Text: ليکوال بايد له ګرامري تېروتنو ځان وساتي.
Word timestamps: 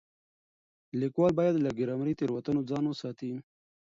ليکوال 0.99 1.31
بايد 1.39 1.55
له 1.59 1.69
ګرامري 1.79 2.13
تېروتنو 2.19 2.61
ځان 2.69 2.83
وساتي. 2.87 3.31